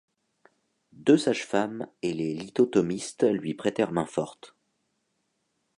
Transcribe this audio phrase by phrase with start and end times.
[0.93, 4.55] Deux sage-femmes et les lithotomistes lui prêtèrent main-forte.